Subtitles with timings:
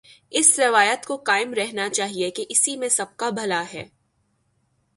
[0.29, 3.87] اس روایت کو قائم رہنا چاہیے کہ اسی میں سب کابھلا ہے۔